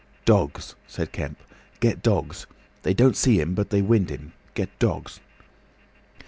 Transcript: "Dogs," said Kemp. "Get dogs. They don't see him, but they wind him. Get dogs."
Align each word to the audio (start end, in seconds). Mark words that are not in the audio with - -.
"Dogs," 0.25 0.73
said 0.87 1.11
Kemp. 1.11 1.37
"Get 1.79 2.01
dogs. 2.01 2.47
They 2.81 2.95
don't 2.95 3.15
see 3.15 3.39
him, 3.39 3.53
but 3.53 3.69
they 3.69 3.83
wind 3.83 4.09
him. 4.09 4.33
Get 4.55 4.79
dogs." 4.79 5.19